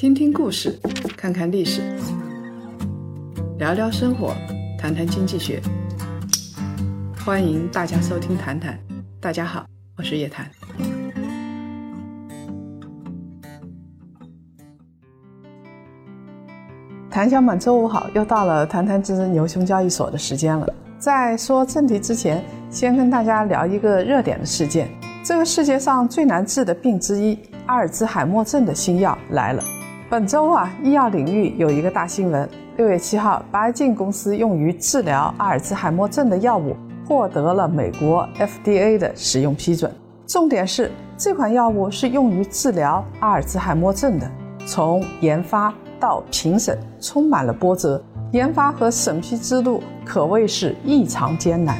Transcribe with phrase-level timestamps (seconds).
[0.00, 0.80] 听听故事，
[1.14, 1.82] 看看历史，
[3.58, 4.34] 聊聊生活，
[4.78, 5.60] 谈谈经济学。
[7.22, 8.72] 欢迎大家收听《谈谈》，
[9.20, 9.66] 大家好，
[9.98, 10.50] 我是叶檀。
[17.10, 20.66] 谭小满，周五好，又到了谈谈之牛熊交易所的时间了。
[20.98, 24.88] 在说正题之前，先跟大家聊一个热点的事件。
[25.22, 27.38] 这个世界上最难治的病之一——
[27.68, 29.62] 阿尔兹海默症的新药来了。
[30.10, 36.74] 本周啊，医药领域有一个大新闻：六月七号，白金公司用于治疗阿尔兹海默症的药物
[37.06, 39.94] 获得了美国 FDA 的使用批准。
[40.26, 44.28] 重点是，这款药物是用于治疗阿尔兹海默症的。
[44.66, 48.02] 从研发到评审，充满了波折，
[48.32, 51.78] 研发和审批之路可谓是异常艰难。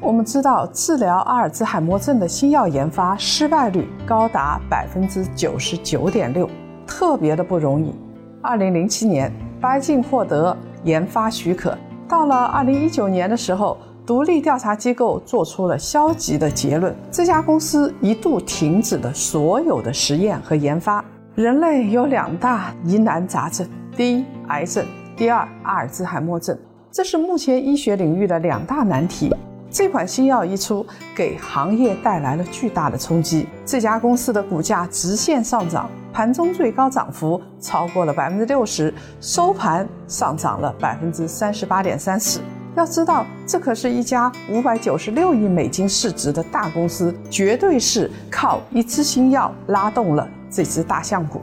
[0.00, 6.48] 我们知道，治疗阿尔兹海默症的新药研发失败率高达百分之九十九点六，
[6.86, 7.94] 特别的不容易。
[8.40, 11.76] 二零零七年，白金获得研发许可，
[12.08, 21.04] 到了二零一九年的时候，独立调查机构做出了消极的结论，这家公司一度停止了所有的实验和研发。
[21.34, 24.84] 人类有两大疑难杂症：第一，癌症；
[25.16, 26.58] 第二，阿尔兹海默症。
[26.90, 29.32] 这是目前医学领域的两大难题。
[29.72, 33.46] 这款新药一出，给行业带来了巨大的冲击。
[33.64, 42.40] 这家公司的股价直线上涨，盘中最高涨幅超过了百分之六十，收盘上涨了百分之三十八点三四。
[42.76, 51.40] 要知道，这可是一家五百九十六亿美金市值的大公司，绝对是靠一支新药拉动了这只大象股。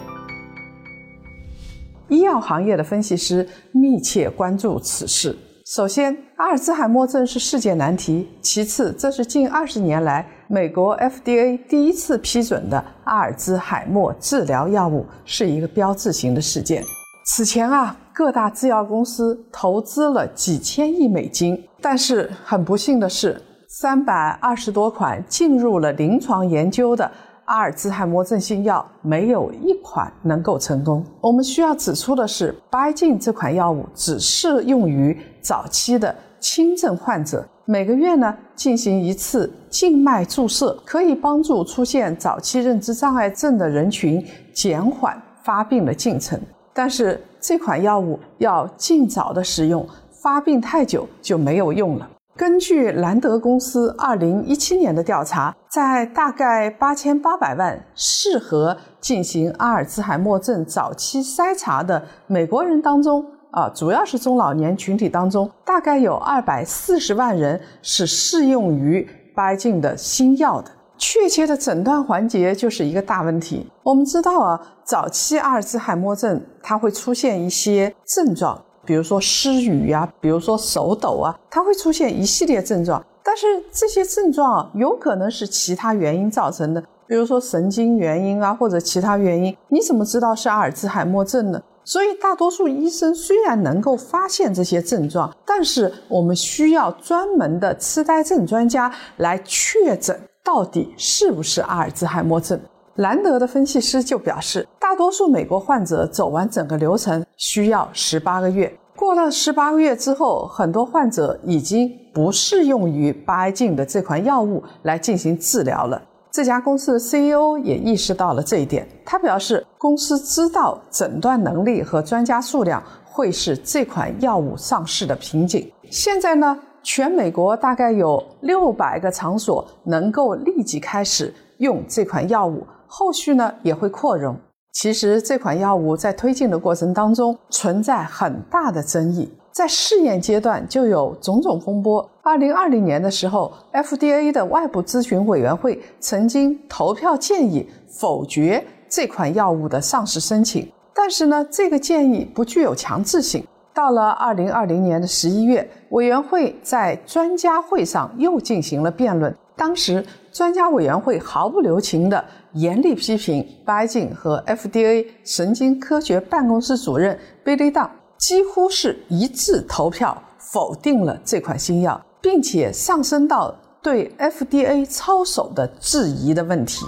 [2.09, 5.35] 医药行业的分析师密切关注此事。
[5.71, 8.27] 首先，阿尔兹海默症是世界难题。
[8.41, 16.83] 其次，这是近二十年来美国 FDA 第一次批准的阿尔兹海默治疗药物，是一个标志性的事件。
[17.27, 27.11] 此前啊，各大制药公司投资了几千亿美金，但是很不幸的是，三百二十多款进入了临床研究的。
[27.49, 31.03] 阿尔兹海默症新药没有一款能够成功。
[31.19, 44.23] 我们需要指出的是，白金这款药物只适用于早期的轻症患者，每个月呢进行一次静脉注射，可以帮助出现早期认知障碍症的人群
[44.53, 46.39] 减缓发病的进程。
[46.71, 52.07] 但是这款药物要尽早的使用，发病太久就没有用了。
[52.39, 70.71] 根据兰德公司二零一七年的调查，在大概八千八百万适合进行阿尔兹海默症早期筛查的美国人当中，啊，主要是中老年群体当中，大概有二百四十万人是适用于白金的新药的。
[70.97, 73.69] 确切的诊断环节就是一个大问题。
[73.83, 78.61] 我们知道啊，早期阿尔兹海默症它会出现一些症状。
[78.89, 82.99] 比如说失语呀，比如说手抖啊，它会出现一系列症状。
[83.23, 89.55] 但是这些症状有可能是其他原因造成的，比如说神经原因啊，或者其他原因。
[89.67, 91.61] 你怎么知道是阿尔兹海默症呢？
[91.83, 102.59] 所以大多数医生虽然能够发现这些症状，但是我们需要专门的痴呆症专家来确诊到底是不是阿尔兹海默症。
[102.99, 108.69] 兰德的分析师就表示，大多数美国患者走完整个流程需要十八个月。
[108.93, 116.01] 过了十八个月之后，很多患者已经不适用于巴金的这款药物来进行治疗了。
[116.29, 125.71] 这家公司的 CEO 也意识到了这一点，他表示，公司知道诊断能力和专家数量会是这款药物上市的瓶颈。
[125.89, 132.67] 现在呢，全美国大概有六百个场所能够立即开始用这款药物。
[132.89, 134.35] 后续呢也会扩容。
[134.73, 142.07] 其实这款药物在推进的过程当中存在很大的争议，在试验阶段就有种种风波。
[142.21, 153.45] 二零二零年的时候，FDA 的外部咨询委员会曾经投票建议否决这款药物的上市申请，但是呢，这个建议不具有强制性。
[153.73, 159.33] 到了二零二零年的十一月，委员会在专家会上又进行了辩论。
[159.59, 160.01] 当时，
[160.31, 162.23] 专家委员会毫不留情地
[162.53, 173.53] 严厉批评白金和 FDA 神经科学办公室主任 Billy Dunn，几乎是一致投票否定了这款新药，并且上升到
[173.83, 176.85] 对 FDA 操守的质疑的问题。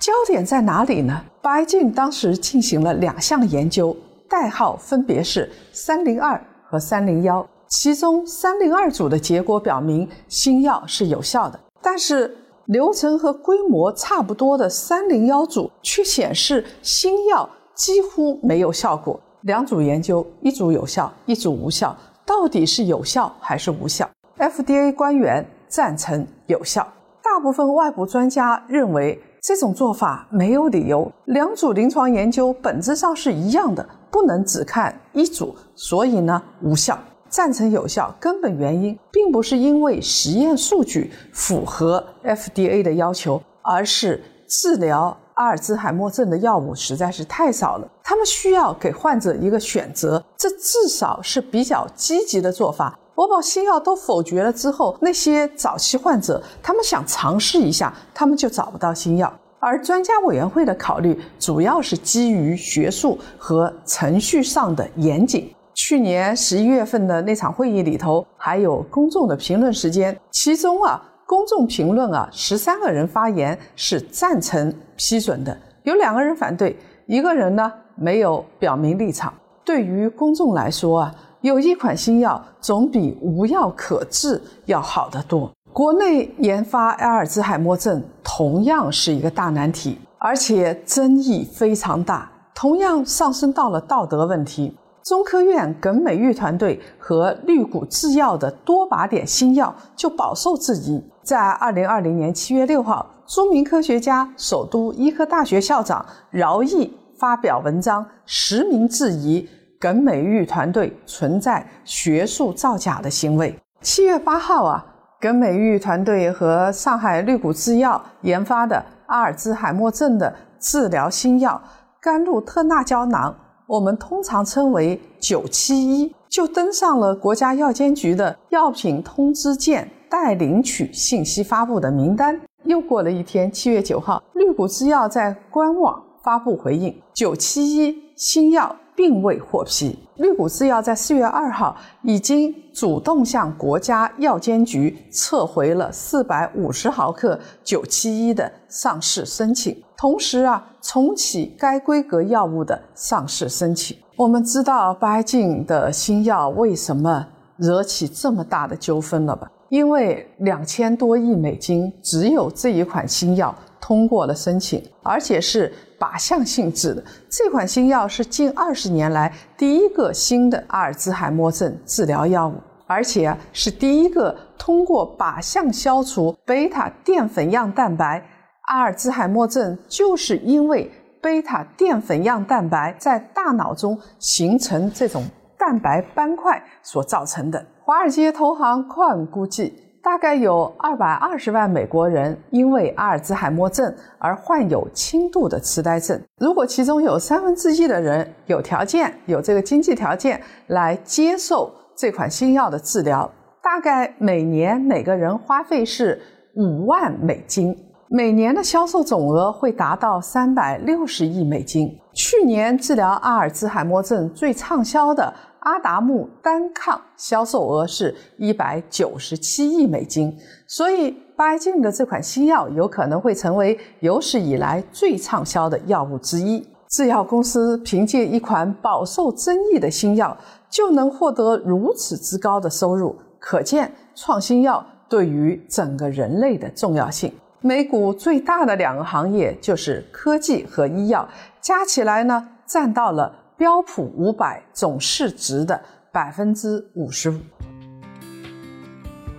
[0.00, 1.22] 焦点在哪里呢？
[1.40, 3.96] 白金当时进行了两项研究，
[4.28, 11.60] 代号分别是三零二和三零幺，其中三零二组的结果表明新药是有效的。
[11.90, 12.36] 但是
[12.66, 19.18] 流程和规模差不多的三零幺组却显示新药几乎没有效果。
[19.44, 21.96] 两组研究，一组有效，一组无效，
[22.26, 24.06] 到底是有效还是无效
[24.36, 26.86] ？FDA 官员赞成有效，
[27.22, 31.10] 大部分外部专家认为这种做法没有理由。
[31.24, 36.98] 两组临床研究本质上是一样的，不能只看一组，所以呢无效。
[37.28, 47.88] 赞成有效，根本原因并不是因为实验数据符合 FDA 的要求，而是治疗阿尔兹海默症的药物实在是太少了。
[48.02, 52.98] 他们需要给患者一个选择，这至少是比较积极的做法。
[53.14, 59.32] 我把新药都否决了之后，那些早期患者他们想尝试一下，他们就找不到新药。
[59.60, 65.52] 而专家委员会的考虑主要是基于学术和程序上的严谨。
[65.78, 76.76] 去年十一月份的那场会议里头，还有公众的评论时间，其中啊，公众评论啊，十三个人发言是赞成批准的，有两个人反对，
[77.06, 79.32] 一个人呢没有表明立场。
[79.64, 85.48] 对于公众来说啊，有一款新药总比无药可治要好得多。
[85.72, 94.76] 国内研发阿尔兹海默症同样是一个大难题，而且争议非常大，同样上升到了道德问题。
[95.08, 101.02] 中科院耿美玉团队和绿谷制药的多靶点新药就饱受质疑。
[101.22, 109.48] 在二零二零年七月六号，著名科学家、首都医科大学校长饶毅发表文章，实名质疑
[109.80, 113.58] 耿美玉团队存在学术造假的行为。
[113.80, 114.84] 七月八号啊，
[115.18, 121.58] 耿美玉团队和上海绿谷制药研发的阿尔兹海默症的治疗新药
[121.98, 123.34] 甘露特钠胶囊。
[123.68, 132.40] 我们通常称为九七一，就登上了国家药监局的药品通知件待领取信息发布的名单。
[132.64, 139.98] 又过了一天，七月九号，绿谷制药在官网发布回应：九七一新药并未获批。
[140.18, 149.76] 绿谷制药在四月二号已经主动向国家药监局撤回了四百五十毫克九七一的上市申请。
[149.96, 153.96] 同时啊，重启该规格药物的上市申请。
[154.16, 157.26] 我们知道白净的新药为什么
[157.56, 159.48] 惹起这么大的纠纷了吧？
[159.68, 167.02] 因为两千多亿美金只有这一款新药通过了申请，而且是靶向性质的。
[167.28, 172.54] 这款新药是近二十年来第一个新的阿尔兹海默症治疗药物，
[172.86, 178.22] 而且啊是第一个通过靶向消除贝塔淀粉样蛋白。
[178.62, 180.90] 阿尔兹海默症就是因为
[181.22, 185.24] 贝塔淀粉样蛋白在大脑中形成这种
[185.58, 187.64] 蛋白斑块所造成的。
[187.82, 189.72] 华尔街投行矿估计，
[190.02, 196.20] 大概有二百二十万美国人因为阿尔兹海默症而患有轻度的痴呆症。
[196.40, 203.30] 如果其中有三分之一的人有条件、有这个经济条件来接受这款新药的治疗，
[203.62, 206.20] 大概每年每个人花费是
[206.54, 207.76] 五万美金。
[208.10, 211.94] 每年的销售总额会达到三百六十亿美金。
[212.14, 226.66] 去年治疗阿尔兹海默症最畅销的阿达木单抗销售额是一百九十七亿美金，所以拜金的这款新药有可能会成为有史以来最畅销的药物之一。
[226.88, 230.34] 制药公司凭借一款饱受争议的新药
[230.70, 237.30] 就能获得如此之高的收入，可见创新药对于整个人类的重要性。
[237.60, 241.28] 美股最大的两个行业就是科技和医药，
[241.60, 245.78] 加起来呢占到了标普五百总市值的
[246.12, 247.36] 百分之五十五。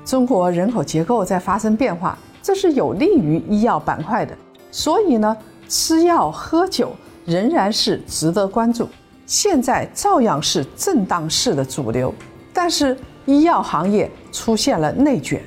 [0.04, 4.36] 中国人口结构在发生变化，这是有利于医药板块的，
[4.72, 5.38] 所以呢，
[5.70, 6.92] 吃药喝酒
[7.26, 8.90] 仍然是值得关注，
[9.26, 12.14] 现在照样是震荡式的主流。
[12.52, 15.42] 但是医药行业出现了内卷，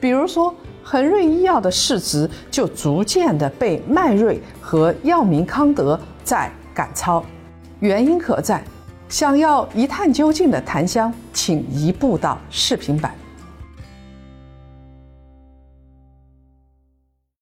[0.00, 0.54] 比如说。
[0.84, 7.24] 恒瑞医药的市值就逐渐的被迈瑞和药明康德在赶超，
[7.82, 8.62] 原因何在。
[9.08, 13.12] 想要一探究竟的檀香，请移步到视频版。